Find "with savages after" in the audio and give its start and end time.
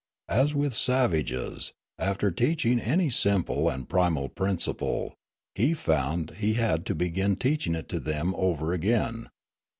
0.55-2.31